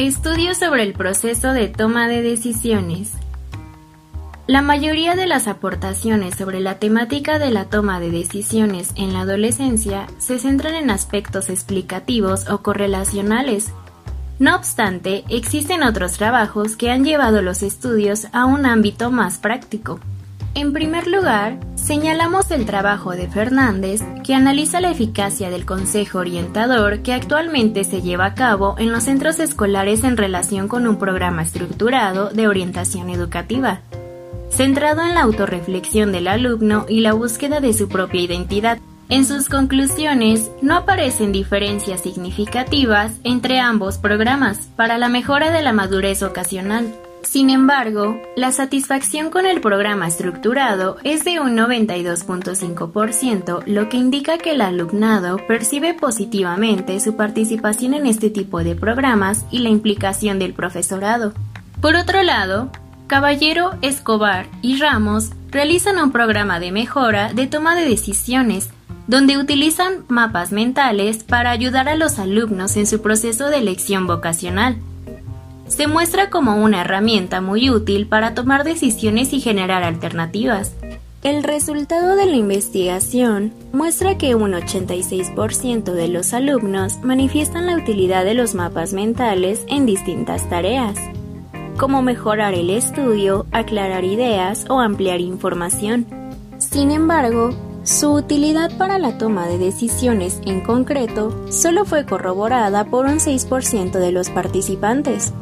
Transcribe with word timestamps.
Estudios 0.00 0.56
sobre 0.56 0.82
el 0.82 0.94
proceso 0.94 1.52
de 1.52 1.68
toma 1.68 2.08
de 2.08 2.22
decisiones. 2.22 3.12
La 4.46 4.62
mayoría 4.62 5.14
de 5.14 5.26
las 5.26 5.46
aportaciones 5.46 6.36
sobre 6.36 6.58
la 6.60 6.78
temática 6.78 7.38
de 7.38 7.50
la 7.50 7.66
toma 7.66 8.00
de 8.00 8.10
decisiones 8.10 8.92
en 8.96 9.12
la 9.12 9.20
adolescencia 9.20 10.06
se 10.16 10.38
centran 10.38 10.74
en 10.74 10.88
aspectos 10.88 11.50
explicativos 11.50 12.48
o 12.48 12.62
correlacionales. 12.62 13.74
No 14.38 14.56
obstante, 14.56 15.22
existen 15.28 15.82
otros 15.82 16.12
trabajos 16.14 16.76
que 16.76 16.90
han 16.90 17.04
llevado 17.04 17.42
los 17.42 17.62
estudios 17.62 18.26
a 18.32 18.46
un 18.46 18.64
ámbito 18.64 19.10
más 19.10 19.36
práctico. 19.36 20.00
En 20.54 20.72
primer 20.72 21.06
lugar, 21.06 21.58
señalamos 21.76 22.50
el 22.50 22.66
trabajo 22.66 23.12
de 23.12 23.28
Fernández, 23.28 24.02
que 24.24 24.34
analiza 24.34 24.80
la 24.80 24.90
eficacia 24.90 25.48
del 25.48 25.64
consejo 25.64 26.18
orientador 26.18 27.02
que 27.02 27.12
actualmente 27.12 27.84
se 27.84 28.02
lleva 28.02 28.26
a 28.26 28.34
cabo 28.34 28.74
en 28.78 28.90
los 28.90 29.04
centros 29.04 29.38
escolares 29.38 30.02
en 30.02 30.16
relación 30.16 30.66
con 30.66 30.88
un 30.88 30.96
programa 30.96 31.42
estructurado 31.42 32.30
de 32.30 32.48
orientación 32.48 33.10
educativa, 33.10 33.80
centrado 34.50 35.02
en 35.02 35.14
la 35.14 35.22
autorreflexión 35.22 36.10
del 36.10 36.26
alumno 36.26 36.84
y 36.88 37.00
la 37.00 37.12
búsqueda 37.12 37.60
de 37.60 37.72
su 37.72 37.88
propia 37.88 38.20
identidad. 38.20 38.78
En 39.08 39.24
sus 39.24 39.48
conclusiones, 39.48 40.50
no 40.62 40.76
aparecen 40.76 41.32
diferencias 41.32 42.00
significativas 42.00 43.12
entre 43.22 43.60
ambos 43.60 43.98
programas 43.98 44.68
para 44.76 44.98
la 44.98 45.08
mejora 45.08 45.50
de 45.52 45.62
la 45.62 45.72
madurez 45.72 46.22
ocasional. 46.22 46.92
Sin 47.30 47.48
embargo, 47.48 48.20
la 48.34 48.50
satisfacción 48.50 49.30
con 49.30 49.46
el 49.46 49.60
programa 49.60 50.08
estructurado 50.08 50.96
es 51.04 51.24
de 51.24 51.38
un 51.38 51.56
92.5%, 51.56 53.62
lo 53.66 53.88
que 53.88 53.98
indica 53.98 54.36
que 54.36 54.50
el 54.50 54.60
alumnado 54.60 55.36
percibe 55.46 55.94
positivamente 55.94 56.98
su 56.98 57.14
participación 57.14 57.94
en 57.94 58.06
este 58.06 58.30
tipo 58.30 58.64
de 58.64 58.74
programas 58.74 59.46
y 59.52 59.60
la 59.60 59.68
implicación 59.68 60.40
del 60.40 60.54
profesorado. 60.54 61.32
Por 61.80 61.94
otro 61.94 62.24
lado, 62.24 62.72
Caballero, 63.06 63.78
Escobar 63.80 64.48
y 64.60 64.80
Ramos 64.80 65.30
realizan 65.52 65.98
un 65.98 66.10
programa 66.10 66.58
de 66.58 66.72
mejora 66.72 67.32
de 67.32 67.46
toma 67.46 67.76
de 67.76 67.88
decisiones, 67.88 68.70
donde 69.06 69.38
utilizan 69.38 70.04
mapas 70.08 70.50
mentales 70.50 71.22
para 71.22 71.52
ayudar 71.52 71.88
a 71.88 71.94
los 71.94 72.18
alumnos 72.18 72.76
en 72.76 72.88
su 72.88 73.00
proceso 73.00 73.50
de 73.50 73.58
elección 73.58 74.08
vocacional 74.08 74.78
se 75.70 75.86
muestra 75.86 76.30
como 76.30 76.56
una 76.56 76.80
herramienta 76.80 77.40
muy 77.40 77.70
útil 77.70 78.08
para 78.08 78.34
tomar 78.34 78.64
decisiones 78.64 79.32
y 79.32 79.40
generar 79.40 79.84
alternativas. 79.84 80.72
El 81.22 81.44
resultado 81.44 82.16
de 82.16 82.26
la 82.26 82.36
investigación 82.36 83.52
muestra 83.72 84.18
que 84.18 84.34
un 84.34 84.52
86% 84.52 85.92
de 85.92 86.08
los 86.08 86.34
alumnos 86.34 86.98
manifiestan 87.02 87.66
la 87.66 87.76
utilidad 87.76 88.24
de 88.24 88.34
los 88.34 88.54
mapas 88.54 88.92
mentales 88.92 89.64
en 89.68 89.86
distintas 89.86 90.48
tareas, 90.50 90.96
como 91.78 92.02
mejorar 92.02 92.54
el 92.54 92.70
estudio, 92.70 93.46
aclarar 93.52 94.04
ideas 94.04 94.66
o 94.68 94.80
ampliar 94.80 95.20
información. 95.20 96.04
Sin 96.58 96.90
embargo, 96.90 97.50
su 97.84 98.12
utilidad 98.12 98.76
para 98.76 98.98
la 98.98 99.18
toma 99.18 99.46
de 99.46 99.58
decisiones 99.58 100.40
en 100.46 100.62
concreto 100.62 101.50
solo 101.50 101.84
fue 101.84 102.04
corroborada 102.06 102.86
por 102.86 103.06
un 103.06 103.18
6% 103.18 103.92
de 103.92 104.12
los 104.12 104.30
participantes. 104.30 105.32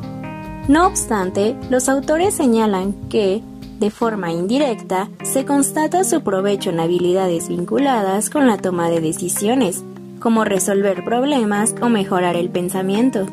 No 0.68 0.86
obstante, 0.86 1.56
los 1.70 1.88
autores 1.88 2.34
señalan 2.34 2.92
que, 3.08 3.42
de 3.80 3.90
forma 3.90 4.32
indirecta, 4.32 5.08
se 5.22 5.46
constata 5.46 6.04
su 6.04 6.20
provecho 6.20 6.68
en 6.68 6.78
habilidades 6.78 7.48
vinculadas 7.48 8.28
con 8.28 8.46
la 8.46 8.58
toma 8.58 8.90
de 8.90 9.00
decisiones, 9.00 9.82
como 10.20 10.44
resolver 10.44 11.04
problemas 11.04 11.74
o 11.80 11.88
mejorar 11.88 12.36
el 12.36 12.50
pensamiento. 12.50 13.26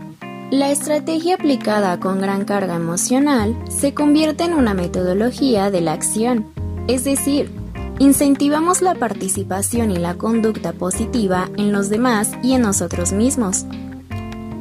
La 0.49 0.71
estrategia 0.71 1.35
aplicada 1.35 1.99
con 1.99 2.21
gran 2.21 2.45
carga 2.45 2.75
emocional 2.75 3.57
se 3.67 3.93
convierte 3.93 4.45
en 4.45 4.53
una 4.53 4.73
metodología 4.73 5.69
de 5.71 5.81
la 5.81 5.91
acción, 5.91 6.45
es 6.87 7.03
decir, 7.03 7.51
incentivamos 7.99 8.81
la 8.81 8.95
participación 8.95 9.91
y 9.91 9.97
la 9.97 10.13
conducta 10.13 10.71
positiva 10.71 11.49
en 11.57 11.73
los 11.73 11.89
demás 11.89 12.31
y 12.43 12.53
en 12.53 12.61
nosotros 12.61 13.11
mismos. 13.11 13.65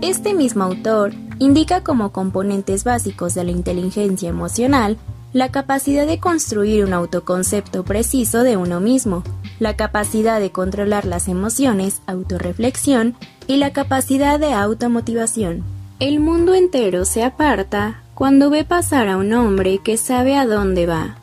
Este 0.01 0.35
mismo 0.35 0.65
autor 0.65 1.13
indica 1.39 1.83
como 1.83 2.13
componentes 2.13 2.85
básicos 2.85 3.35
de 3.35 3.45
la 3.45 3.51
inteligencia 3.51 4.29
emocional 4.29 4.99
la 5.33 5.51
capacidad 5.51 6.07
de 6.07 6.21
construir 6.21 6.85
un 6.85 6.93
autoconcepto 6.93 7.85
preciso 7.85 8.45
de 8.45 8.57
uno 8.57 8.81
mismo, 8.81 9.25
la 9.59 9.77
capacidad 9.77 10.39
de 10.39 10.53
controlar 10.53 11.07
las 11.07 11.27
emociones, 11.27 12.03
autorreflexión 12.07 13.17
y 13.49 13.57
la 13.57 13.73
capacidad 13.73 14.39
de 14.39 14.53
automotivación. 14.53 15.65
El 15.99 16.21
mundo 16.21 16.55
entero 16.55 17.05
se 17.05 17.25
aparta 17.25 18.03
cuando 18.15 18.49
ve 18.49 18.65
pasar 18.65 19.09
a 19.09 19.17
un 19.17 19.33
hombre 19.33 19.79
que 19.79 19.97
sabe 19.97 20.37
a 20.37 20.47
dónde 20.47 20.87
va. 20.87 21.17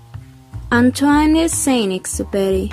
Antoine 0.70 1.48
Saint-Exupéry 1.48 2.72